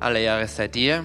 [0.00, 1.04] Alle Jahre sei dir,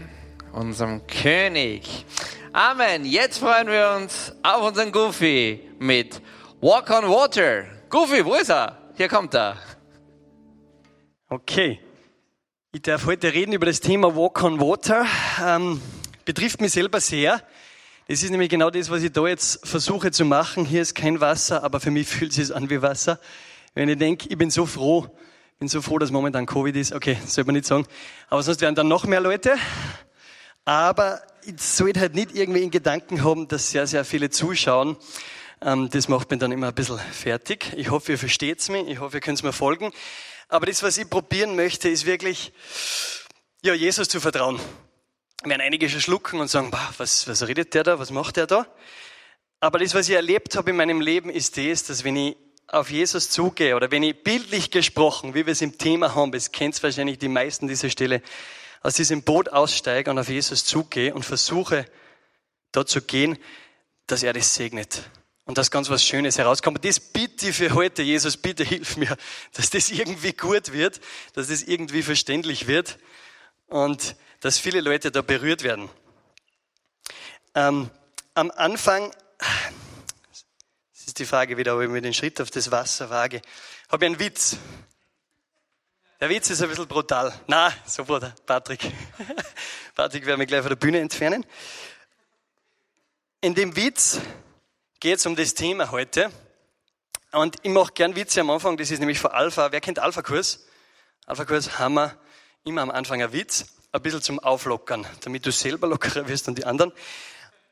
[0.51, 2.05] unserem König.
[2.53, 3.05] Amen.
[3.05, 6.21] Jetzt freuen wir uns auf unseren Goofy mit
[6.61, 7.65] Walk on Water.
[7.89, 8.77] Goofy, wo ist er?
[8.95, 9.57] Hier kommt er.
[11.27, 11.79] Okay.
[12.71, 15.07] Ich darf heute reden über das Thema Walk on Water.
[15.43, 15.81] Ähm,
[16.23, 17.41] betrifft mich selber sehr.
[18.07, 20.65] Das ist nämlich genau das, was ich da jetzt versuche zu machen.
[20.65, 23.19] Hier ist kein Wasser, aber für mich fühlt es sich an wie Wasser.
[23.73, 25.07] Wenn ich denke, ich bin so froh,
[25.59, 26.93] bin so froh, dass momentan Covid ist.
[26.93, 27.85] Okay, sollte man nicht sagen.
[28.29, 29.55] Aber sonst wären dann noch mehr Leute.
[30.65, 34.97] Aber ich sollte halt nicht irgendwie in Gedanken haben, dass sehr, sehr viele zuschauen.
[35.61, 37.73] Ähm, das macht mich dann immer ein bisschen fertig.
[37.75, 38.87] Ich hoffe, ihr versteht's mich.
[38.87, 39.91] Ich hoffe, ihr könnt mir folgen.
[40.49, 42.53] Aber das, was ich probieren möchte, ist wirklich,
[43.63, 44.59] ja, Jesus zu vertrauen.
[45.43, 47.99] Werden einige schon schlucken und sagen, bah, was, was redet der da?
[47.99, 48.67] Was macht der da?
[49.59, 52.89] Aber das, was ich erlebt habe in meinem Leben, ist das, dass wenn ich auf
[52.89, 56.81] Jesus zugehe oder wenn ich bildlich gesprochen, wie wir es im Thema haben, das kennt
[56.81, 58.21] wahrscheinlich die meisten dieser Stelle,
[58.81, 61.85] aus diesem Boot aussteige und auf Jesus zugehe und versuche,
[62.71, 63.37] dort zu gehen,
[64.07, 65.09] dass er das segnet.
[65.45, 66.77] Und dass ganz was Schönes herauskommt.
[66.77, 69.17] Und das bitte für heute, Jesus, bitte hilf mir,
[69.53, 71.01] dass das irgendwie gut wird,
[71.33, 72.97] dass das irgendwie verständlich wird
[73.67, 75.89] und dass viele Leute da berührt werden.
[77.55, 77.89] Ähm,
[78.35, 79.13] am Anfang
[81.07, 83.41] ist die Frage wieder, ob ich mir den Schritt auf das Wasser wage.
[83.89, 84.57] Habe ich einen Witz.
[86.19, 87.33] Der Witz ist ein bisschen brutal.
[87.47, 88.33] Na, so brutal.
[88.45, 88.79] Patrick.
[89.95, 91.45] Patrick werden wir gleich von der Bühne entfernen.
[93.41, 94.21] In dem Witz
[94.99, 96.31] geht es um das Thema heute.
[97.33, 98.77] Und ich mache gern Witze am Anfang.
[98.77, 99.71] Das ist nämlich von Alpha.
[99.71, 100.65] Wer kennt Alpha-Kurs?
[101.25, 102.17] Alpha-Kurs haben wir
[102.63, 103.65] immer am Anfang ein Witz.
[103.91, 106.93] Ein bisschen zum Auflockern, damit du selber lockerer wirst und die anderen.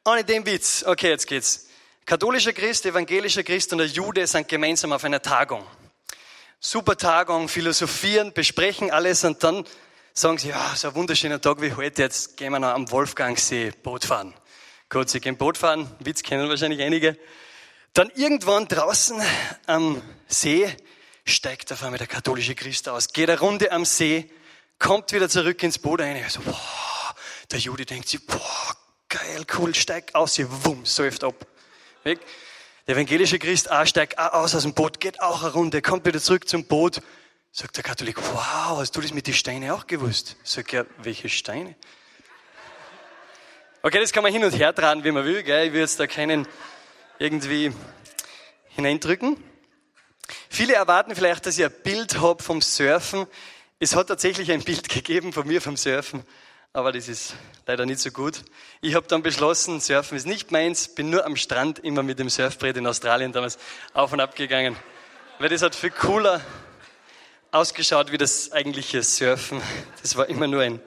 [0.04, 1.68] Und in dem Witz, okay, jetzt geht's.
[2.06, 5.66] Katholischer Christ, evangelischer Christ und der Jude sind gemeinsam auf einer Tagung.
[6.60, 9.66] Super Tagung, philosophieren, besprechen alles und dann
[10.14, 13.72] sagen sie, ja, so ein wunderschöner Tag wie heute, jetzt gehen wir noch am Wolfgangsee
[13.84, 14.34] Boot fahren.
[14.90, 17.18] Gut, sie gehen Boot fahren, Witz kennen wahrscheinlich einige.
[17.94, 19.22] Dann irgendwann draußen
[19.68, 20.70] am See
[21.26, 24.30] steigt auf einmal der katholische Christ aus, geht eine Runde am See,
[24.80, 26.22] kommt wieder zurück ins Boot rein.
[26.30, 27.16] So, boah,
[27.52, 28.76] der Jude denkt sich, boah,
[29.08, 31.48] geil, cool, steigt aus, sie wumm, säuft ab.
[32.04, 32.20] Weg.
[32.88, 36.20] Der evangelische Christ auch steigt auch aus aus dem Boot, geht auch Runde, kommt wieder
[36.20, 37.02] zurück zum Boot.
[37.52, 40.36] Sagt der Katholik, wow, hast du das mit den Steinen auch gewusst?
[40.44, 41.76] Sag ja, welche Steine?
[43.84, 45.68] Okay, das kann man hin und her drehen, wie man will, gell?
[45.68, 46.48] Ich will jetzt da keinen
[47.20, 47.72] irgendwie
[48.70, 49.38] hineindrücken.
[50.50, 53.28] Viele erwarten vielleicht, dass ich ein Bild habe vom Surfen.
[53.80, 56.24] Es hat tatsächlich ein Bild gegeben von mir vom Surfen
[56.74, 58.44] aber das ist leider nicht so gut.
[58.80, 62.30] Ich habe dann beschlossen, Surfen ist nicht meins, bin nur am Strand immer mit dem
[62.30, 63.58] Surfbrett in Australien damals
[63.94, 64.78] auf und ab gegangen.
[65.40, 66.40] Weil das hat viel cooler
[67.52, 69.62] ausgeschaut wie das eigentliche Surfen.
[70.02, 70.80] Das war immer nur ein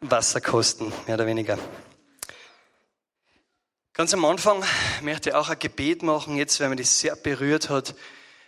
[0.00, 1.58] Wasserkosten, mehr oder weniger.
[3.94, 4.62] Ganz am Anfang
[5.02, 7.94] möchte ich auch ein Gebet machen, jetzt, weil mir das sehr berührt hat,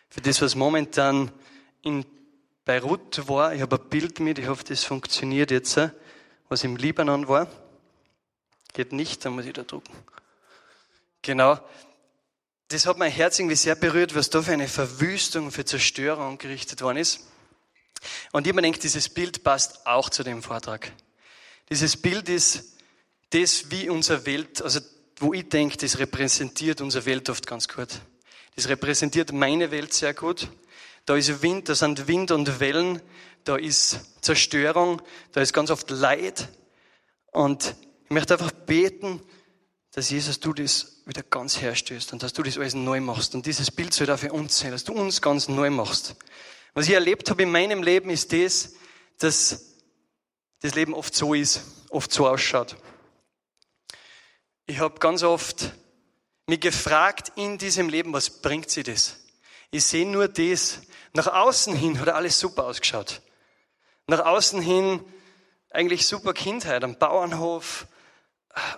[0.08, 1.32] für das, was momentan
[1.82, 2.04] in
[2.64, 3.52] Beirut war.
[3.54, 5.78] Ich habe ein Bild mit, ich hoffe, das funktioniert jetzt
[6.48, 7.48] was im Libanon war.
[8.72, 9.94] Geht nicht, dann muss ich da drucken.
[11.22, 11.58] Genau.
[12.68, 16.82] Das hat mein Herz irgendwie sehr berührt, was da für eine Verwüstung, für Zerstörung gerichtet
[16.82, 17.20] worden ist.
[18.32, 20.92] Und ich mir denke, dieses Bild passt auch zu dem Vortrag.
[21.70, 22.76] Dieses Bild ist
[23.30, 24.80] das, wie unsere Welt, also
[25.18, 28.00] wo ich denke, das repräsentiert unsere Welt oft ganz gut.
[28.54, 30.48] Das repräsentiert meine Welt sehr gut.
[31.06, 33.00] Da ist Wind, da sind Wind und Wellen,
[33.46, 35.00] da ist Zerstörung,
[35.32, 36.48] da ist ganz oft Leid.
[37.30, 39.22] Und ich möchte einfach beten,
[39.92, 43.34] dass Jesus du das wieder ganz herstößt und dass du das alles neu machst.
[43.34, 46.16] Und dieses Bild soll da für uns sein, dass du uns ganz neu machst.
[46.74, 48.74] Was ich erlebt habe in meinem Leben ist das,
[49.18, 49.76] dass
[50.60, 52.76] das Leben oft so ist, oft so ausschaut.
[54.66, 55.72] Ich habe ganz oft
[56.48, 59.16] mich gefragt in diesem Leben, was bringt sie das?
[59.70, 60.80] Ich sehe nur das.
[61.12, 63.22] Nach außen hin hat alles super ausgeschaut.
[64.08, 65.04] Nach außen hin
[65.70, 67.86] eigentlich super Kindheit am Bauernhof,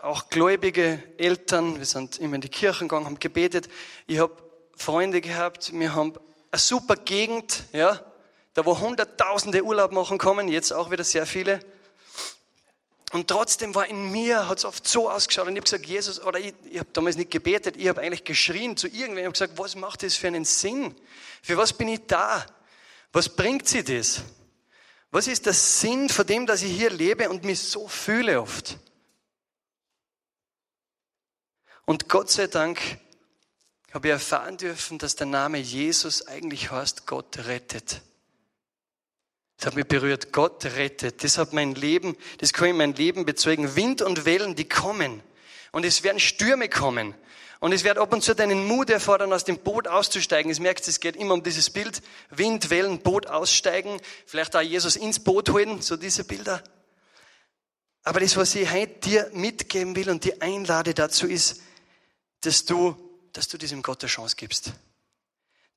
[0.01, 1.79] auch gläubige Eltern.
[1.79, 3.69] Wir sind immer in die Kirchen gegangen, haben gebetet.
[4.07, 4.35] Ich habe
[4.75, 5.71] Freunde gehabt.
[5.75, 6.15] Wir haben
[6.51, 8.01] eine super Gegend, ja,
[8.55, 11.61] da wo Hunderttausende Urlaub machen kommen, jetzt auch wieder sehr viele.
[13.13, 16.23] Und trotzdem war in mir, hat es oft so ausgeschaut und ich habe gesagt, Jesus,
[16.23, 19.33] oder ich, ich habe damals nicht gebetet, ich habe eigentlich geschrien zu irgendwem, ich habe
[19.33, 20.95] gesagt, was macht das für einen Sinn?
[21.43, 22.47] Für was bin ich da?
[23.13, 24.23] Was bringt sie das?
[25.11, 28.79] Was ist der Sinn von dem, dass ich hier lebe und mich so fühle oft?
[31.87, 32.79] Und Gott sei Dank
[33.93, 38.03] habe ich erfahren dürfen, dass der Name Jesus eigentlich heißt, Gott rettet.
[39.57, 40.33] Das hat mich berührt.
[40.33, 41.25] Gott rettet.
[41.25, 43.75] Das hat mein Leben, das kann ich mein Leben bezeugen.
[43.75, 45.23] Wind und Wellen, die kommen.
[45.73, 47.15] Und es werden Stürme kommen.
[47.61, 50.51] Und es wird ab und zu deinen Mut erfordern, aus dem Boot auszusteigen.
[50.51, 52.03] Es merkt, es geht immer um dieses Bild.
[52.31, 54.01] Wind, Wellen, Boot aussteigen.
[54.27, 55.83] Vielleicht auch Jesus ins Boot holen.
[55.83, 56.63] So diese Bilder.
[58.05, 61.61] Aber das, was ich heute dir mitgeben will und dir einlade dazu ist,
[62.43, 62.97] dass du,
[63.33, 64.73] dass du diesem Gott eine Chance gibst.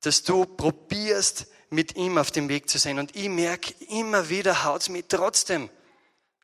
[0.00, 2.98] Dass du probierst, mit ihm auf dem Weg zu sein.
[2.98, 5.70] Und ich merke, immer wieder haut's mich trotzdem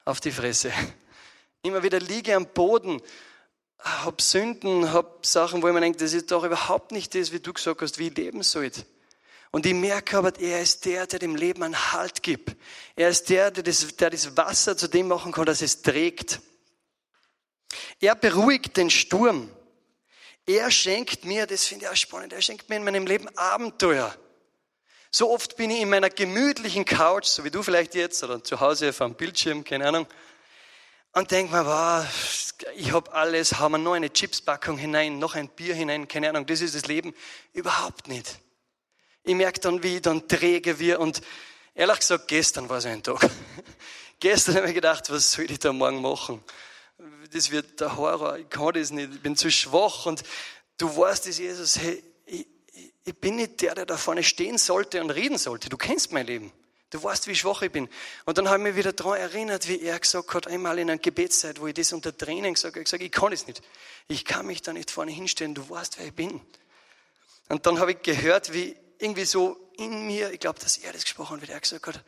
[0.04, 0.72] auf die Fresse.
[1.62, 3.02] Immer wieder liege am Boden,
[3.78, 7.40] hab Sünden, hab Sachen, wo ich mir denke, das ist doch überhaupt nicht das, wie
[7.40, 8.84] du gesagt hast, wie ich leben sollte.
[9.50, 12.54] Und ich merke aber, er ist der, der dem Leben einen Halt gibt.
[12.96, 16.40] Er ist der, der das, der das Wasser zu dem machen kann, dass es trägt.
[18.00, 19.50] Er beruhigt den Sturm.
[20.46, 24.14] Er schenkt mir, das finde ich auch spannend, er schenkt mir in meinem Leben Abenteuer.
[25.10, 28.60] So oft bin ich in meiner gemütlichen Couch, so wie du vielleicht jetzt, oder zu
[28.60, 30.06] Hause vor dem Bildschirm, keine Ahnung,
[31.12, 32.04] und denke mir, wow,
[32.76, 36.46] ich habe alles, haben wir noch eine Chipspackung hinein, noch ein Bier hinein, keine Ahnung,
[36.46, 37.14] das ist das Leben.
[37.52, 38.38] Überhaupt nicht.
[39.24, 41.20] Ich merke dann, wie ich dann träge wir und
[41.74, 43.20] ehrlich gesagt, gestern war so ein Tag.
[44.20, 46.42] gestern habe ich gedacht, was soll ich da morgen machen?
[47.32, 50.22] Das wird der Horror, ich kann das nicht, ich bin zu schwach und
[50.78, 52.46] du weißt es, Jesus, hey, ich,
[53.04, 55.68] ich bin nicht der, der da vorne stehen sollte und reden sollte.
[55.68, 56.52] Du kennst mein Leben.
[56.90, 57.88] Du weißt, wie schwach ich bin.
[58.24, 60.98] Und dann habe ich mich wieder daran erinnert, wie er gesagt hat, einmal in einer
[60.98, 63.62] Gebetszeit, wo ich das unter Tränen gesagt habe, ich gesagt, ich kann es nicht.
[64.06, 66.40] Ich kann mich da nicht vorne hinstellen, du weißt, wer ich bin.
[67.48, 71.02] Und dann habe ich gehört, wie irgendwie so in mir, ich glaube, dass er das
[71.02, 72.04] gesprochen wird, er gesagt hat,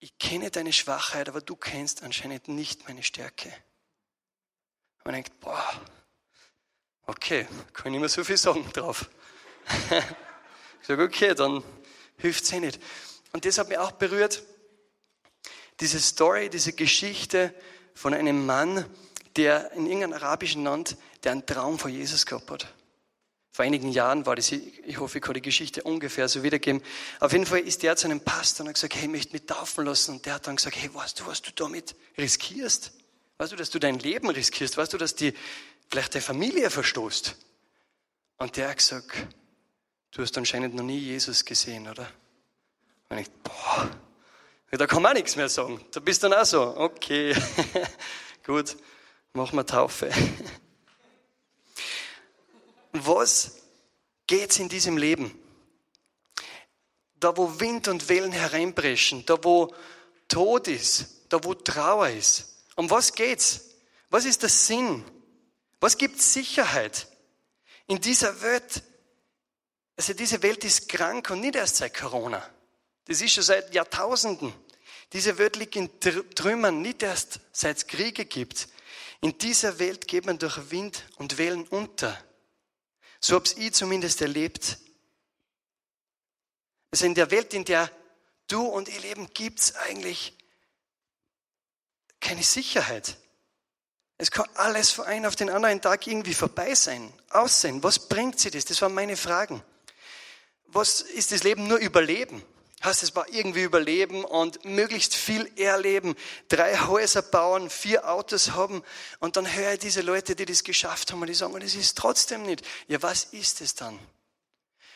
[0.00, 3.48] ich kenne deine Schwachheit, aber du kennst anscheinend nicht meine Stärke.
[4.98, 5.64] Und man denkt, boah,
[7.06, 9.08] okay, kann ich mehr so viel sagen drauf.
[10.80, 11.62] ich sage, okay, dann
[12.18, 12.80] hilft es eh nicht.
[13.32, 14.42] Und das hat mich auch berührt,
[15.80, 17.54] diese Story, diese Geschichte
[17.94, 18.86] von einem Mann,
[19.36, 22.74] der in irgendeinem arabischen Land, der einen Traum von Jesus gehabt hat.
[23.52, 26.82] Vor einigen Jahren war das, ich hoffe, ich kann die Geschichte ungefähr so wiedergeben.
[27.20, 29.46] Auf jeden Fall ist der zu einem Pastor und hat gesagt, hey, ich möchte mich
[29.46, 30.16] taufen lassen.
[30.16, 32.92] Und der hat dann gesagt, hey, weißt du, was du damit riskierst?
[33.38, 34.76] Weißt du, dass du dein Leben riskierst?
[34.76, 35.32] Weißt du, dass die
[35.90, 37.34] vielleicht deine Familie verstoßt?
[38.36, 39.10] Und der hat gesagt,
[40.10, 42.06] du hast anscheinend noch nie Jesus gesehen, oder?
[43.08, 43.90] Und ich, boah,
[44.70, 45.84] da kann man auch nichts mehr sagen.
[45.92, 47.34] Da bist du dann auch so, okay,
[48.44, 48.76] gut,
[49.32, 50.10] machen wir Taufe
[53.04, 53.52] was
[54.26, 55.36] geht's in diesem Leben?
[57.18, 59.74] Da, wo Wind und Wellen hereinbrechen, da, wo
[60.28, 62.62] Tod ist, da, wo Trauer ist.
[62.76, 63.70] Um was geht's?
[64.10, 65.04] Was ist der Sinn?
[65.80, 67.08] Was gibt Sicherheit?
[67.86, 68.82] In dieser Welt,
[69.96, 72.46] also diese Welt ist krank und nicht erst seit Corona.
[73.06, 74.52] Das ist schon seit Jahrtausenden.
[75.12, 78.68] Diese Welt liegt in Trümmern, nicht erst seit es Kriege gibt.
[79.20, 82.22] In dieser Welt geht man durch Wind und Wellen unter.
[83.20, 84.78] So habe ich zumindest erlebt.
[86.90, 87.90] Also in der Welt, in der
[88.48, 90.34] du und ich leben, gibt es eigentlich
[92.20, 93.16] keine Sicherheit.
[94.18, 97.82] Es kann alles von einem auf den anderen Tag irgendwie vorbei sein, aussehen.
[97.82, 98.64] Was bringt sie das?
[98.64, 99.62] Das waren meine Fragen.
[100.66, 101.68] Was ist das Leben?
[101.68, 102.42] Nur Überleben.
[102.86, 106.14] Heißt, es war irgendwie Überleben und möglichst viel erleben,
[106.48, 108.84] drei Häuser bauen, vier Autos haben
[109.18, 111.98] und dann höre ich diese Leute, die das geschafft haben und die sagen, das ist
[111.98, 112.64] trotzdem nicht.
[112.86, 113.98] Ja, was ist es dann?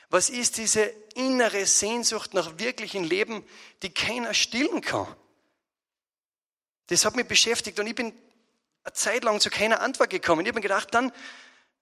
[0.08, 0.84] Was ist diese
[1.16, 3.44] innere Sehnsucht nach wirklichem Leben,
[3.82, 5.08] die keiner stillen kann?
[6.86, 8.12] Das hat mich beschäftigt und ich bin
[8.84, 10.42] eine Zeit lang zu keiner Antwort gekommen.
[10.42, 11.12] Ich habe mir gedacht, dann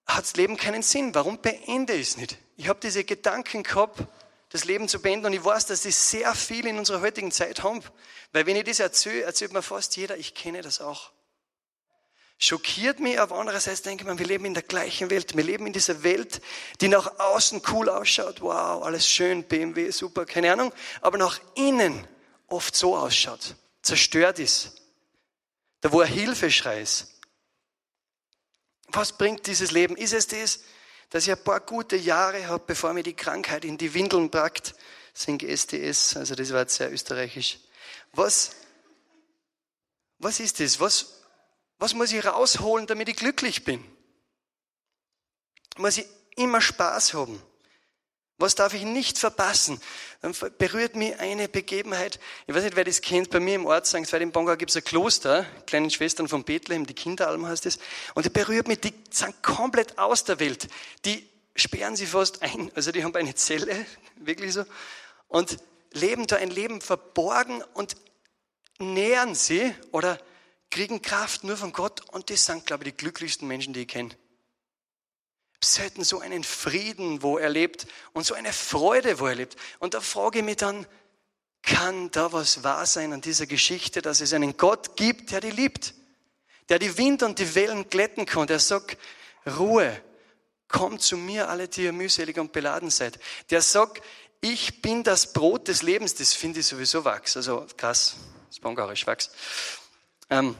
[0.06, 1.14] hat das Leben keinen Sinn.
[1.14, 2.38] Warum beende ich es nicht?
[2.56, 4.04] Ich habe diese Gedanken gehabt,
[4.50, 5.26] das Leben zu beenden.
[5.26, 7.82] Und ich weiß, dass das sehr viele in unserer heutigen Zeit haben.
[8.32, 11.10] Weil wenn ich das erzähle, erzählt mir fast jeder, ich kenne das auch.
[12.40, 15.36] Schockiert mich, aber andererseits denke ich mir, wir leben in der gleichen Welt.
[15.36, 16.40] Wir leben in dieser Welt,
[16.80, 18.40] die nach außen cool ausschaut.
[18.40, 20.72] Wow, alles schön, BMW, super, keine Ahnung.
[21.00, 22.06] Aber nach innen
[22.46, 23.56] oft so ausschaut.
[23.82, 24.72] Zerstört ist.
[25.80, 27.14] Da wo ein Hilfeschrei ist.
[28.88, 29.96] Was bringt dieses Leben?
[29.96, 30.60] Ist es das,
[31.10, 34.74] dass ich ein paar gute Jahre habe, bevor mir die Krankheit in die Windeln packt.
[35.14, 37.58] Sing STS, also das war jetzt sehr österreichisch.
[38.12, 38.52] Was,
[40.18, 40.78] was ist das?
[40.80, 41.22] Was,
[41.78, 43.84] was muss ich rausholen, damit ich glücklich bin?
[45.76, 47.42] Muss ich immer Spaß haben?
[48.38, 49.80] Was darf ich nicht verpassen?
[50.22, 52.20] Dann berührt mich eine Begebenheit.
[52.46, 53.30] Ich weiß nicht, wer das kennt.
[53.30, 54.12] Bei mir im Ort St.
[54.12, 57.80] Veit im Bongau gibt es ein Kloster, kleinen Schwestern von Bethlehem, die Kinderalm heißt es.
[58.14, 60.68] Und die berührt mich, die sind komplett aus der Welt.
[61.04, 62.70] Die sperren sie fast ein.
[62.76, 63.84] Also die haben eine Zelle,
[64.16, 64.64] wirklich so.
[65.26, 65.58] Und
[65.92, 67.96] leben da ein Leben verborgen und
[68.78, 70.16] nähern sie oder
[70.70, 73.88] kriegen Kraft nur von Gott und das sind, glaube ich, die glücklichsten Menschen, die ich
[73.88, 74.10] kenne.
[75.62, 79.56] Selten so einen Frieden, wo er lebt und so eine Freude, wo er lebt.
[79.78, 80.86] Und da frage ich mich dann,
[81.62, 85.50] kann da was wahr sein an dieser Geschichte, dass es einen Gott gibt, der die
[85.50, 85.94] liebt,
[86.68, 88.96] der die Wind und die Wellen glätten kann, der sagt,
[89.46, 90.00] Ruhe,
[90.68, 93.18] kommt zu mir, alle, die ihr mühselig und beladen seid.
[93.50, 94.02] Der sagt,
[94.40, 98.16] ich bin das Brot des Lebens, das finde ich sowieso wachs, also krass,
[98.48, 99.30] das Bongarisch wachs.
[100.30, 100.56] Ähm,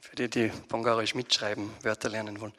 [0.00, 2.54] für die, die Bongarisch mitschreiben, Wörter lernen wollen.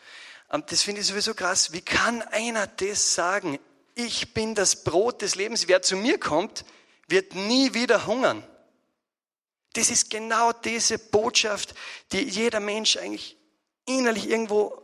[0.49, 1.73] Das finde ich sowieso krass.
[1.73, 3.59] Wie kann einer das sagen?
[3.95, 5.67] Ich bin das Brot des Lebens.
[5.67, 6.65] Wer zu mir kommt,
[7.07, 8.45] wird nie wieder hungern.
[9.73, 11.75] Das ist genau diese Botschaft,
[12.11, 13.37] die jeder Mensch eigentlich
[13.85, 14.83] innerlich irgendwo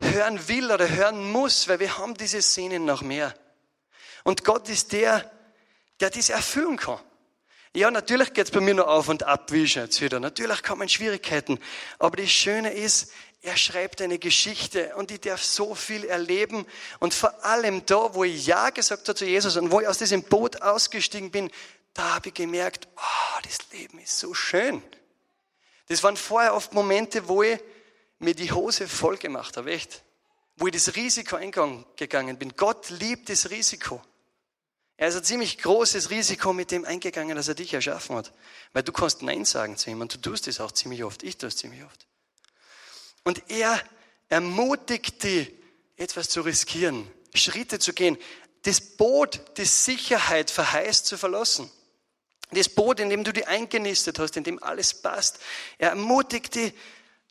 [0.00, 3.34] hören will oder hören muss, weil wir haben diese Szenen noch mehr.
[4.24, 5.30] Und Gott ist der,
[6.00, 7.00] der das erfüllen kann.
[7.74, 10.20] Ja, natürlich geht's bei mir noch auf und ab, wie ich erzählt habe.
[10.20, 11.58] Natürlich kommen Schwierigkeiten.
[11.98, 16.66] Aber das Schöne ist, er schreibt eine Geschichte und ich darf so viel erleben.
[17.00, 19.98] Und vor allem da, wo ich Ja gesagt habe zu Jesus und wo ich aus
[19.98, 21.50] diesem Boot ausgestiegen bin,
[21.94, 24.82] da habe ich gemerkt, oh, das Leben ist so schön.
[25.88, 27.58] Das waren vorher oft Momente, wo ich
[28.18, 30.02] mir die Hose voll gemacht habe, echt.
[30.56, 32.54] Wo ich das Risiko eingegangen bin.
[32.54, 34.02] Gott liebt das Risiko.
[34.96, 38.32] Er ist ein ziemlich großes Risiko mit dem eingegangen, dass er dich erschaffen hat.
[38.72, 41.22] Weil du kannst Nein sagen zu ihm und du tust es auch ziemlich oft.
[41.22, 42.06] Ich tue es ziemlich oft.
[43.24, 43.80] Und er
[44.28, 45.52] ermutigt dich,
[45.96, 48.18] etwas zu riskieren, Schritte zu gehen,
[48.62, 51.70] das Boot, das Sicherheit verheißt, zu verlassen.
[52.50, 55.38] Das Boot, in dem du dich eingenistet hast, in dem alles passt.
[55.78, 56.74] Er ermutigt dich,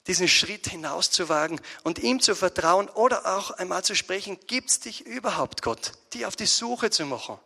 [0.08, 5.62] diesen Schritt hinauszuwagen und ihm zu vertrauen oder auch einmal zu sprechen, gibt's dich überhaupt,
[5.62, 7.38] Gott, die auf die Suche zu machen.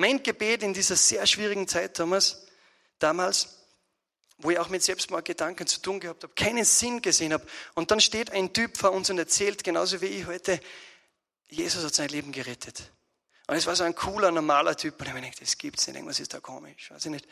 [0.00, 2.46] Mein Gebet in dieser sehr schwierigen Zeit, Thomas,
[3.00, 3.66] damals,
[4.38, 7.44] wo ich auch mit Selbstmordgedanken zu tun gehabt habe, keinen Sinn gesehen habe.
[7.74, 10.60] Und dann steht ein Typ vor uns und erzählt, genauso wie ich heute,
[11.48, 12.92] Jesus hat sein Leben gerettet.
[13.48, 15.00] Und es war so ein cooler, normaler Typ.
[15.00, 17.26] Und ich habe gedacht, das gibt's nicht, irgendwas ist da komisch, weiß ich nicht.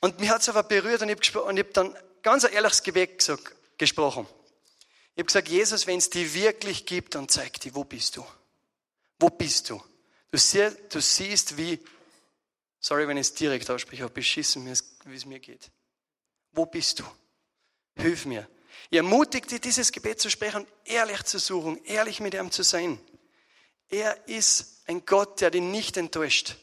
[0.00, 3.18] Und mich hat es aber berührt und ich habe hab dann ganz ein ehrliches Gebet
[3.18, 4.26] gesagt, gesprochen.
[5.14, 8.26] Ich habe gesagt, Jesus, wenn es die wirklich gibt, dann zeig dir, wo bist du?
[9.20, 9.80] Wo bist du?
[10.30, 11.78] Du, sie, du siehst, wie,
[12.80, 15.70] sorry, wenn ich es direkt ausspreche, aber beschissen, wie es mir geht.
[16.52, 17.04] Wo bist du?
[17.96, 18.48] Hilf mir.
[18.90, 22.62] Ich ermutige dich, dieses Gebet zu sprechen und ehrlich zu suchen, ehrlich mit ihm zu
[22.62, 22.98] sein.
[23.88, 26.56] Er ist ein Gott, der dich nicht enttäuscht.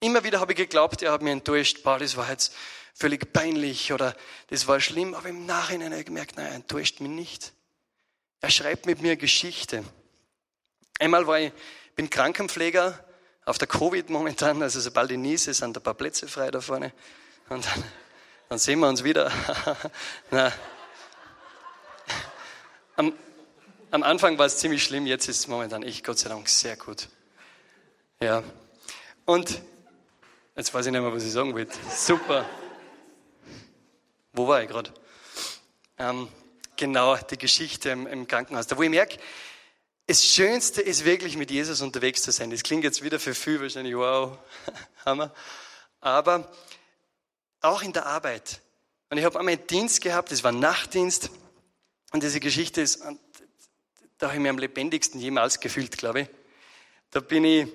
[0.00, 1.82] Immer wieder habe ich geglaubt, er hat mich enttäuscht.
[1.82, 2.54] Boah, das war jetzt
[2.94, 4.16] völlig peinlich oder
[4.48, 5.14] das war schlimm.
[5.14, 7.52] Aber im Nachhinein habe ich gemerkt, nein, er enttäuscht mich nicht.
[8.40, 9.84] Er schreibt mit mir Geschichte.
[10.98, 11.52] Einmal war ich,
[11.94, 12.98] bin Krankenpfleger
[13.44, 16.92] auf der Covid momentan, also sobald ich niese, sind ein paar Plätze frei da vorne.
[17.48, 17.84] Und dann
[18.52, 19.32] dann sehen wir uns wieder.
[22.96, 23.14] am,
[23.90, 26.76] am, Anfang war es ziemlich schlimm, jetzt ist es momentan echt Gott sei Dank sehr
[26.76, 27.08] gut.
[28.20, 28.42] Ja.
[29.24, 29.62] Und
[30.54, 31.66] jetzt weiß ich nicht mehr, was ich sagen will.
[31.88, 32.44] Super.
[34.34, 34.92] Wo war ich gerade?
[35.96, 36.28] Ähm,
[36.76, 38.66] genau, die Geschichte im, im Krankenhaus.
[38.66, 39.16] Da wo ich merke,
[40.06, 42.50] das Schönste ist wirklich mit Jesus unterwegs zu sein.
[42.50, 44.36] Das klingt jetzt wieder für viel wahrscheinlich, wow,
[45.04, 45.32] Hammer.
[46.00, 46.52] Aber
[47.60, 48.60] auch in der Arbeit.
[49.10, 51.30] Und ich habe einmal einen Dienst gehabt, das war Nachtdienst.
[52.12, 53.02] Und diese Geschichte ist,
[54.18, 56.28] da habe ich mich am lebendigsten jemals gefühlt, glaube ich.
[57.10, 57.68] Da bin ich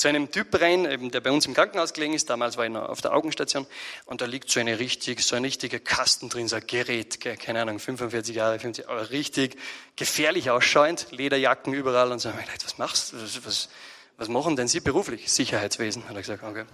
[0.00, 2.30] zu einem Typ rein, der bei uns im Krankenhaus gelegen ist.
[2.30, 3.66] Damals war ich auf der Augenstation.
[4.06, 7.60] Und da liegt so, eine richtig, so ein richtiger Kasten drin, so ein Gerät, keine
[7.60, 9.58] Ahnung, 45 Jahre, 50, aber richtig
[9.96, 11.08] gefährlich ausschauend.
[11.10, 12.10] Lederjacken überall.
[12.12, 12.30] Und so.
[12.30, 13.20] Ich was machst du?
[13.20, 13.68] Was, was,
[14.16, 15.30] was machen denn Sie beruflich?
[15.30, 16.08] Sicherheitswesen.
[16.08, 16.64] Hat er gesagt, okay.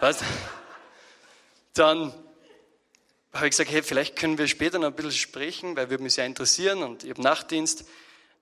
[0.00, 0.22] Weißt
[1.74, 2.14] dann
[3.34, 6.14] habe ich gesagt, hey, vielleicht können wir später noch ein bisschen sprechen, weil würde mich
[6.14, 7.84] sehr interessieren und ich habe Nachtdienst.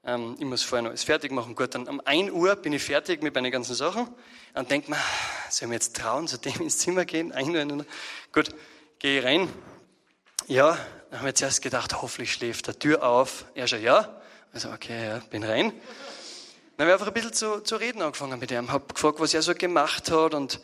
[0.07, 1.55] Ähm, ich muss vorher noch alles fertig machen.
[1.55, 4.09] Gut, dann um 1 Uhr bin ich fertig mit meinen ganzen Sachen
[4.55, 4.99] und denke mir,
[5.49, 7.33] soll ich mir jetzt trauen, zu dem ins Zimmer gehen?
[7.33, 7.87] 1 Uhr,
[8.33, 8.51] gut,
[8.99, 9.49] gehe ich rein.
[10.47, 10.79] Ja,
[11.11, 13.47] dann habe ich zuerst gedacht, hoffentlich schläft der Tür auf.
[13.55, 14.21] Er schon, ja.
[14.53, 15.73] Also, okay, ja, bin rein.
[16.77, 19.33] Dann habe ich einfach ein bisschen zu, zu reden angefangen mit ihm, habe gefragt, was
[19.33, 20.61] er so gemacht hat und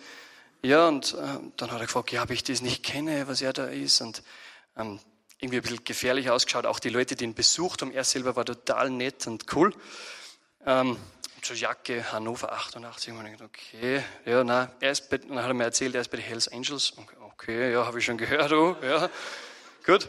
[0.63, 3.55] ja, und äh, dann hat er gefragt, ja, ob ich das nicht kenne, was er
[3.55, 4.03] da ist.
[4.03, 4.23] Und
[4.77, 5.01] ähm,
[5.41, 6.67] irgendwie ein bisschen gefährlich ausgeschaut.
[6.67, 9.75] Auch die Leute, die ihn besucht haben, er selber war total nett und cool.
[10.67, 10.99] Ähm,
[11.43, 13.13] so Jacke, Hannover 88.
[13.15, 16.03] Und ich gedacht, okay, ja, na, er ist bei, dann hat er mir erzählt, er
[16.03, 16.93] ist bei den Hells Angels.
[17.33, 19.09] Okay, ja, habe ich schon gehört, oh, ja,
[19.87, 20.09] gut.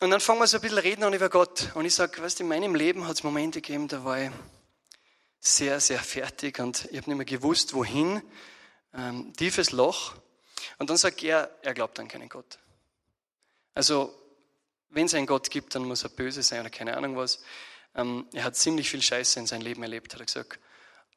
[0.00, 1.70] Und dann fangen wir so ein bisschen reden an über Gott.
[1.74, 4.30] Und ich sage, weißt du, in meinem Leben hat es Momente gegeben, da war ich
[5.40, 8.22] sehr, sehr fertig und ich habe nicht mehr gewusst, wohin
[8.94, 10.14] ähm, tiefes Loch.
[10.78, 12.58] Und dann sagt er, er glaubt an keinen Gott.
[13.74, 14.14] Also,
[14.90, 17.40] wenn es einen Gott gibt, dann muss er böse sein oder keine Ahnung was.
[17.94, 20.58] Ähm, er hat ziemlich viel Scheiße in seinem Leben erlebt, hat er gesagt.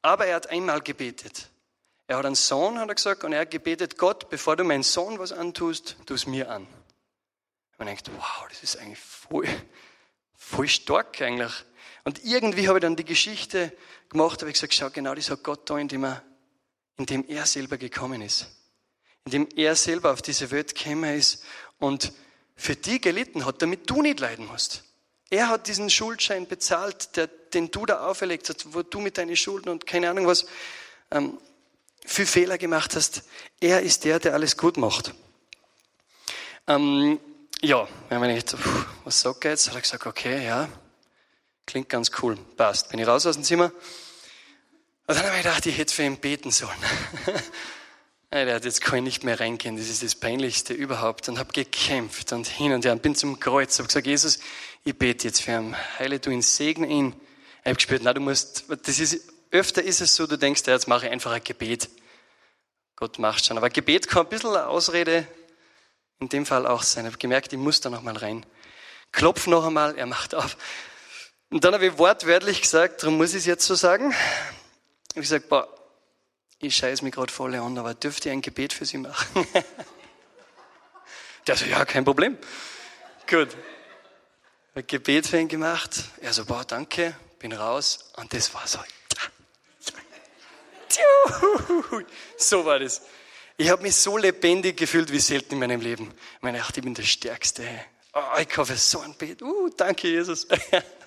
[0.01, 1.49] Aber er hat einmal gebetet.
[2.07, 4.83] Er hat einen Sohn, hat er gesagt, und er hat gebetet, Gott, bevor du meinen
[4.83, 6.67] Sohn was antust, tu es mir an.
[7.77, 9.47] Man denkt, wow, das ist eigentlich voll,
[10.35, 11.53] voll stark eigentlich.
[12.03, 13.75] Und irgendwie habe ich dann die Geschichte
[14.09, 16.23] gemacht, habe ich gesagt, schau, genau das hat Gott da, indem er,
[16.97, 18.47] indem er selber gekommen ist.
[19.25, 21.43] Indem er selber auf diese Welt gekommen ist
[21.77, 22.11] und
[22.55, 24.83] für die gelitten hat, damit du nicht leiden musst.
[25.29, 29.35] Er hat diesen Schuldschein bezahlt, der, den du da auferlegt hast, wo du mit deinen
[29.35, 30.45] Schulden und keine Ahnung was
[31.09, 31.37] ähm,
[32.05, 33.23] viel Fehler gemacht hast.
[33.59, 35.13] Er ist der, der alles gut macht.
[36.67, 37.19] Ähm,
[37.61, 38.55] ja, wenn man nicht,
[39.03, 39.67] was sagt er jetzt?
[39.67, 40.67] Hat er gesagt, okay, ja,
[41.65, 42.89] klingt ganz cool, passt.
[42.89, 43.71] Bin ich raus aus dem Zimmer.
[45.07, 46.77] Und dann habe ich gedacht, ich hätte für ihn beten sollen.
[48.33, 51.27] Der hat jetzt kann ich nicht mehr reingehen, das ist das Peinlichste überhaupt.
[51.27, 54.39] Und habe gekämpft und hin und her und bin zum Kreuz, habe gesagt, Jesus,
[54.85, 57.13] ich bete jetzt für ihn, heile du ihn, segne ihn.
[57.59, 60.73] Ich habe gespürt, na, du musst, das ist, öfter ist es so, du denkst, ja,
[60.73, 61.89] jetzt mache ich einfach ein Gebet.
[62.95, 63.57] Gott macht schon.
[63.57, 65.27] Aber Gebet kann ein bisschen eine Ausrede
[66.21, 67.03] in dem Fall auch sein.
[67.03, 68.45] Ich habe gemerkt, ich muss da noch mal rein.
[69.11, 70.55] Klopf noch einmal, er macht auf.
[71.49, 74.11] Und dann habe ich wortwörtlich gesagt, darum muss ich es jetzt so sagen.
[74.11, 75.80] Ich habe gesagt, boah,
[76.63, 79.47] ich scheiße mich gerade voll an, aber dürfte ich ein Gebet für Sie machen?
[81.47, 82.37] Der so, ja, kein Problem.
[83.27, 83.49] Gut.
[84.75, 86.03] Ein Gebet für ihn gemacht.
[86.21, 88.11] Er so, boah, danke, bin raus.
[88.15, 88.79] Und das war so.
[92.37, 93.01] So war das.
[93.57, 96.11] Ich habe mich so lebendig gefühlt wie selten in meinem Leben.
[96.37, 97.63] Ich meine, ich bin der Stärkste.
[98.13, 99.41] Oh, ich hoffe, so ein Gebet.
[99.41, 100.47] Uh, danke, Jesus.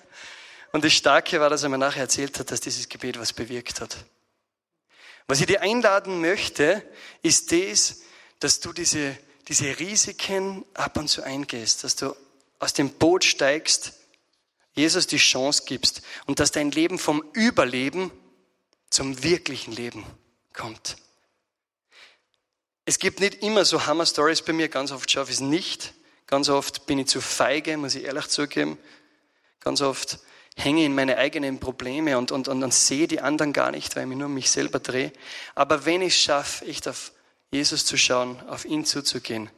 [0.71, 3.81] Und das Starke war, dass er mir nachher erzählt hat, dass dieses Gebet was bewirkt
[3.81, 3.97] hat.
[5.27, 6.83] Was ich dir einladen möchte,
[7.21, 8.01] ist das,
[8.39, 9.17] dass du diese,
[9.47, 12.15] diese Risiken ab und zu eingehst, dass du
[12.59, 13.93] aus dem Boot steigst,
[14.73, 18.11] Jesus die Chance gibst und dass dein Leben vom Überleben
[18.89, 20.05] zum wirklichen Leben
[20.53, 20.97] kommt.
[22.85, 25.93] Es gibt nicht immer so Hammer-Stories bei mir, ganz oft schaffe ich es nicht.
[26.27, 28.77] Ganz oft bin ich zu feige, muss ich ehrlich zugeben.
[29.59, 30.19] Ganz oft
[30.55, 34.03] hänge in meine eigenen Probleme und, und, und, und sehe die anderen gar nicht, weil
[34.03, 35.11] ich mich nur um mich selber drehe.
[35.53, 37.11] Aber wenn ich es schaffe, echt auf
[37.51, 39.49] Jesus zu schauen, auf ihn zuzugehen,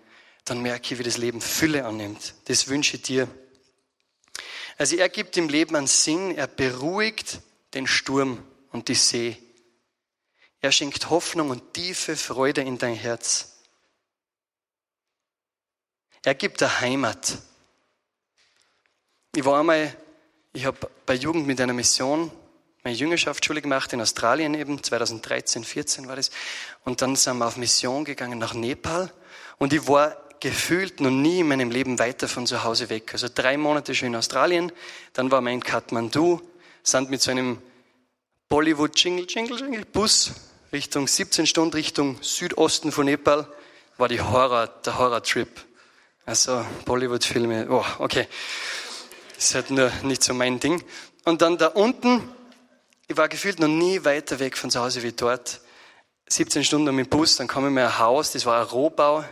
[0.46, 2.34] dann merke ich, wie das Leben Fülle annimmt.
[2.46, 3.28] Das wünsche ich dir.
[4.78, 7.42] Also er gibt dem Leben einen Sinn, er beruhigt
[7.74, 9.38] den Sturm und die See.
[10.62, 13.60] Er schenkt Hoffnung und tiefe Freude in dein Herz.
[16.24, 17.38] Er gibt eine Heimat.
[19.36, 19.96] Ich war einmal
[20.58, 22.32] ich habe bei Jugend mit einer Mission
[22.84, 26.32] meine Jüngerschaftsschule gemacht in Australien eben, 2013, 14 war das.
[26.84, 29.14] Und dann sind wir auf Mission gegangen nach Nepal.
[29.60, 33.14] Und ich war gefühlt noch nie in meinem Leben weiter von zu Hause weg.
[33.14, 34.72] Also drei Monate schon in Australien,
[35.14, 36.42] dann waren wir in Kathmandu,
[36.82, 37.62] sind mit so einem
[38.50, 40.32] Bollywood Jingle Jingle Jingle Bus
[40.74, 43.48] Richtung 17 Stunden Richtung Südosten von Nepal,
[43.98, 45.50] war die Horror, der Horror-Trip.
[46.26, 48.28] Also Bollywood-Filme, oh, okay.
[49.38, 50.84] Ist halt nur nicht so mein Ding.
[51.26, 52.24] Und dann da unten,
[53.08, 55.62] ich war gefühlt noch nie weiter weg von zu Hause wie dort.
[56.30, 59.24] 17 Stunden mit dem Bus, dann kam ich mir ein Haus, das war ein Rohbau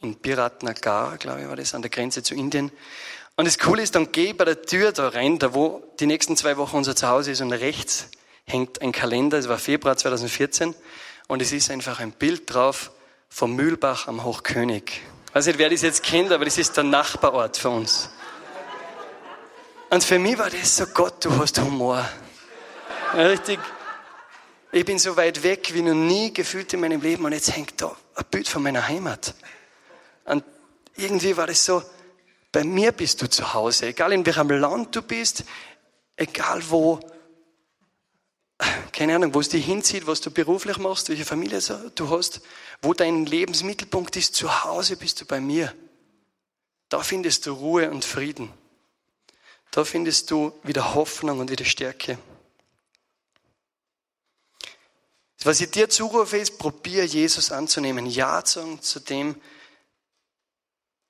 [0.00, 2.70] in Biratnagar, glaube ich, war das, an der Grenze zu Indien.
[3.36, 6.06] Und das Coole ist, dann gehe ich bei der Tür da rein, da wo die
[6.06, 8.08] nächsten zwei Wochen unser Zuhause ist und rechts
[8.44, 10.74] hängt ein Kalender, es war Februar 2014
[11.28, 12.90] und es ist einfach ein Bild drauf
[13.28, 15.02] vom Mühlbach am Hochkönig.
[15.28, 18.10] Ich weiß nicht, wer das jetzt kennt, aber das ist der Nachbarort für uns.
[19.90, 22.06] Und für mich war das so, Gott, du hast Humor.
[23.14, 23.58] Richtig.
[24.70, 27.80] Ich bin so weit weg wie noch nie gefühlt in meinem Leben und jetzt hängt
[27.80, 29.34] da ein Bild von meiner Heimat.
[30.26, 30.44] Und
[30.96, 31.82] irgendwie war das so,
[32.52, 35.44] bei mir bist du zu Hause, egal in welchem Land du bist,
[36.16, 37.00] egal wo,
[38.92, 41.60] keine Ahnung, wo es dich hinzieht, was du beruflich machst, welche Familie
[41.94, 42.42] du hast,
[42.82, 45.72] wo dein Lebensmittelpunkt ist, zu Hause bist du bei mir.
[46.90, 48.52] Da findest du Ruhe und Frieden.
[49.70, 52.18] Da findest du wieder Hoffnung und wieder Stärke.
[55.44, 58.06] Was ich dir zurufe, ist, probier Jesus anzunehmen.
[58.06, 59.36] Ja sagen zu dem,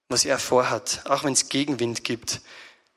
[0.09, 2.41] was er vorhat, auch wenn es Gegenwind gibt.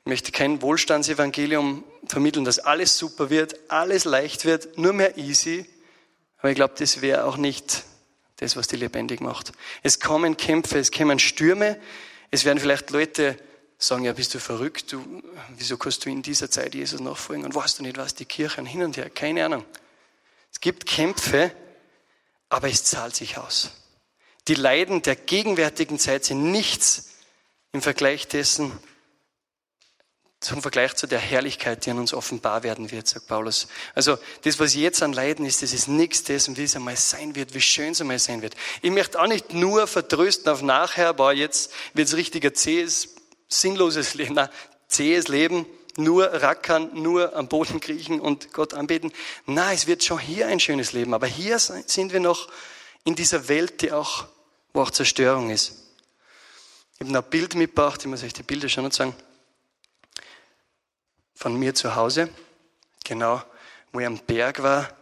[0.04, 5.66] Ich möchte kein Wohlstandsevangelium vermitteln, dass alles super wird, alles leicht wird, nur mehr easy.
[6.38, 7.84] Aber ich glaube, das wäre auch nicht
[8.36, 9.52] das, was die lebendig macht.
[9.82, 11.80] Es kommen Kämpfe, es kommen Stürme,
[12.30, 13.38] es werden vielleicht Leute
[13.82, 15.22] sagen, ja, bist du verrückt, du,
[15.56, 18.66] wieso kannst du in dieser Zeit Jesus nachfolgen und weißt du nicht, was die Kirchen
[18.66, 19.64] hin und her, keine Ahnung.
[20.52, 21.50] Es gibt Kämpfe,
[22.48, 23.70] aber es zahlt sich aus.
[24.48, 27.10] Die Leiden der gegenwärtigen Zeit sind nichts
[27.72, 28.72] im Vergleich dessen,
[30.40, 33.68] zum Vergleich zu der Herrlichkeit, die an uns offenbar werden wird, sagt Paulus.
[33.94, 37.36] Also das, was jetzt an Leiden ist, das ist nichts dessen, wie es einmal sein
[37.36, 38.54] wird, wie schön es einmal sein wird.
[38.82, 43.14] Ich möchte auch nicht nur vertrösten auf nachher, aber jetzt wird es richtiger zähes,
[43.60, 44.48] sinnloses Leben, nein,
[44.88, 49.12] zähes Leben, nur rackern, nur am Boden kriechen und Gott anbeten.
[49.46, 52.48] Nein, es wird schon hier ein schönes Leben, aber hier sind wir noch
[53.04, 54.26] in dieser Welt, die auch,
[54.72, 55.74] wo auch Zerstörung ist.
[56.98, 59.14] Ich habe ein Bild mitgebracht, ich muss euch die Bilder schon noch sagen
[61.34, 62.28] von mir zu Hause,
[63.04, 63.42] genau
[63.90, 64.96] wo ich am Berg war,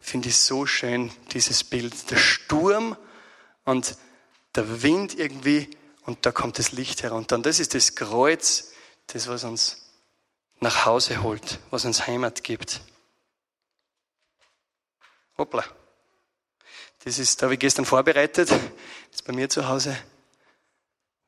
[0.00, 2.10] finde ich so schön dieses Bild.
[2.10, 2.96] Der Sturm
[3.64, 3.96] und
[4.54, 5.68] der Wind irgendwie
[6.08, 7.36] und da kommt das Licht herunter.
[7.36, 8.72] Und das ist das Kreuz,
[9.08, 9.90] das was uns
[10.58, 12.80] nach Hause holt, was uns Heimat gibt.
[15.36, 15.62] Hoppla.
[17.04, 18.50] Das ist, da habe ich gestern vorbereitet.
[18.50, 18.58] Das
[19.12, 19.98] ist bei mir zu Hause.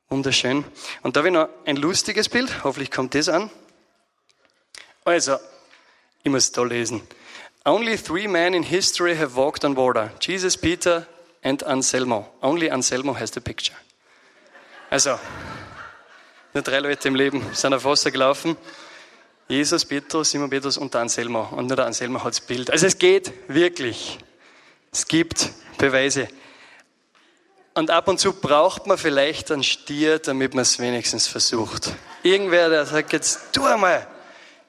[0.09, 0.65] Wunderschön.
[1.03, 2.63] Und da habe ich noch ein lustiges Bild.
[2.63, 3.51] Hoffentlich kommt das an.
[5.05, 5.37] Also,
[6.23, 7.03] ich muss da lesen.
[7.65, 10.11] Only three men in history have walked on water.
[10.19, 11.05] Jesus, Peter
[11.43, 12.33] and Anselmo.
[12.41, 13.77] Only Anselmo has the picture.
[14.91, 15.17] Also,
[16.53, 18.57] nur drei Leute im Leben sind auf Wasser gelaufen.
[19.47, 21.47] Jesus, Petrus, Simon Petrus und der Anselmo.
[21.51, 22.69] Und nur der Anselmo hat das Bild.
[22.69, 24.19] Also es geht wirklich.
[24.91, 26.27] Es gibt Beweise.
[27.73, 31.93] Und ab und zu braucht man vielleicht einen Stier, damit man es wenigstens versucht.
[32.21, 34.05] Irgendwer, der sagt jetzt, tu einmal.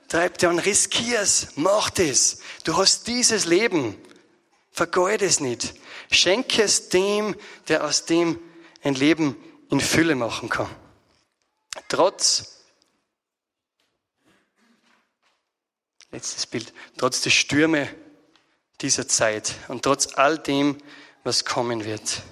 [0.06, 2.38] Treib dir und riskier's, mach das.
[2.62, 3.96] Du hast dieses Leben.
[4.70, 5.74] Vergeude es nicht.
[6.12, 7.34] Schenke es dem,
[7.66, 8.38] der aus dem
[8.84, 9.36] ein Leben
[9.72, 10.68] in Fülle machen kann.
[11.88, 12.62] Trotz,
[16.10, 17.88] letztes Bild, trotz der Stürme
[18.82, 20.76] dieser Zeit und trotz all dem,
[21.24, 22.22] was kommen wird.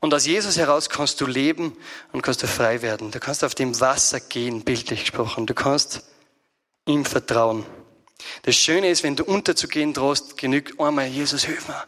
[0.00, 1.76] Und aus Jesus heraus kannst du leben
[2.12, 3.10] und kannst du frei werden.
[3.10, 5.46] Du kannst auf dem Wasser gehen, bildlich gesprochen.
[5.46, 6.02] Du kannst
[6.86, 7.66] ihm vertrauen.
[8.42, 11.84] Das Schöne ist, wenn du unterzugehen drohst, genügt einmal Jesus, hilf mir.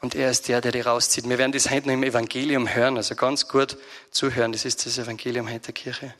[0.00, 1.28] Und er ist der, der dich rauszieht.
[1.28, 3.78] Wir werden das heute noch im Evangelium hören, also ganz gut
[4.10, 4.52] zuhören.
[4.52, 6.14] Das ist das Evangelium heute der Kirche.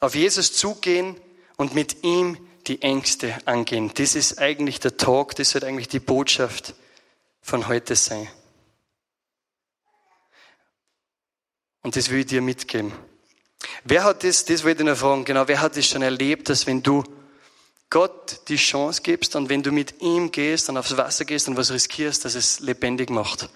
[0.00, 1.16] Auf Jesus zugehen
[1.56, 3.92] und mit ihm die Ängste angehen.
[3.94, 6.74] Das ist eigentlich der Talk, das wird eigentlich die Botschaft
[7.40, 8.28] von heute sein.
[11.82, 12.92] Und das will ich dir mitgeben.
[13.84, 16.66] Wer hat das, das wollte ich noch fragen, genau, wer hat das schon erlebt, dass
[16.66, 17.04] wenn du
[17.90, 21.56] Gott die Chance gibst und wenn du mit ihm gehst und aufs Wasser gehst und
[21.56, 23.48] was riskierst, dass es lebendig macht?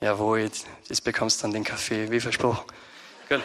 [0.00, 0.50] Jawohl,
[0.88, 2.64] das bekommst du dann den Kaffee, wie versprochen.
[3.28, 3.42] Gut.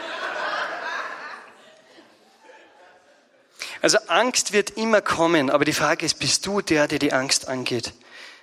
[3.81, 7.47] Also Angst wird immer kommen, aber die Frage ist, bist du der, der die Angst
[7.47, 7.93] angeht?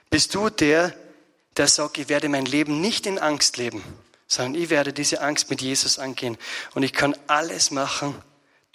[0.09, 0.95] Bist du der,
[1.59, 3.83] der sagt, ich werde mein Leben nicht in Angst leben?
[4.29, 6.37] sondern ich werde diese Angst mit Jesus angehen
[6.75, 8.15] und ich kann alles machen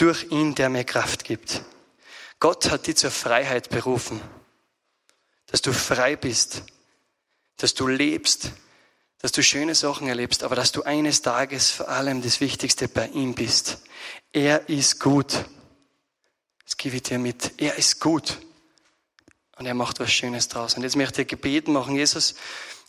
[0.02, 1.62] durch ihn, der mir Kraft gibt.
[2.40, 4.20] Gott hat dich zur Freiheit berufen,
[5.46, 6.64] dass du frei bist,
[7.58, 8.52] dass du lebst,
[9.20, 13.10] dass du schöne Sachen erlebst, aber dass du eines Tages vor allem das Wichtigste bei
[13.10, 13.84] ihm bist.
[14.34, 15.46] Er ist gut.
[16.64, 17.62] Das gebe ich dir mit.
[17.62, 18.40] Er ist gut.
[19.58, 20.74] Und er macht was Schönes draus.
[20.74, 22.34] Und jetzt möchte ich Gebet machen, Jesus.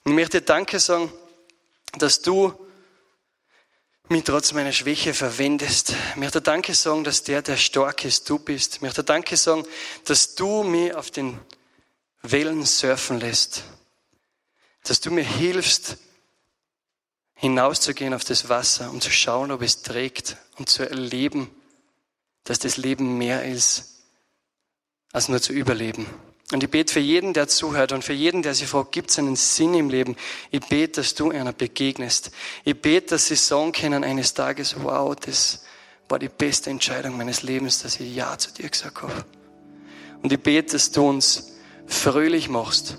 [0.06, 1.12] Ich möchte dir Danke sagen,
[1.98, 2.54] dass du
[4.08, 5.94] mich trotz meiner Schwäche verwendest.
[6.10, 8.76] Ich möchte Danke sagen, dass der, der stark ist, du bist.
[8.76, 9.64] Ich möchte Danke sagen,
[10.04, 11.38] dass du mich auf den
[12.22, 13.64] Wellen surfen lässt.
[14.84, 15.96] Dass du mir hilfst,
[17.34, 21.50] hinauszugehen auf das Wasser, um zu schauen, ob es trägt und zu erleben,
[22.44, 24.04] dass das Leben mehr ist,
[25.12, 26.06] als nur zu überleben.
[26.52, 29.18] Und ich bete für jeden, der zuhört und für jeden, der sich fragt, gibt es
[29.18, 30.16] einen Sinn im Leben?
[30.50, 32.30] Ich bete, dass du einer begegnest.
[32.64, 35.64] Ich bete, dass sie sagen können eines Tages, wow, das
[36.10, 39.24] war die beste Entscheidung meines Lebens, dass ich Ja zu dir gesagt habe.
[40.22, 41.54] Und ich bete, dass du uns
[41.86, 42.98] fröhlich machst,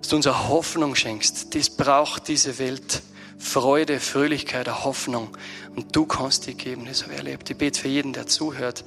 [0.00, 1.54] dass du uns eine Hoffnung schenkst.
[1.54, 3.02] Das braucht diese Welt.
[3.38, 5.36] Freude, Fröhlichkeit, eine Hoffnung.
[5.76, 7.48] Und du kannst die geben, das habe ich erlebt.
[7.48, 8.84] Ich bete für jeden, der zuhört,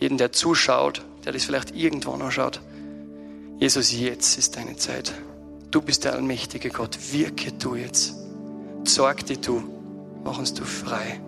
[0.00, 2.60] jeden, der zuschaut, der das vielleicht irgendwo noch schaut.
[3.64, 5.14] Jesus, jetzt ist deine Zeit.
[5.70, 6.98] Du bist der allmächtige Gott.
[7.12, 8.12] Wirke du jetzt.
[8.84, 9.62] Sorg dich du.
[10.22, 11.18] Mach uns du frei.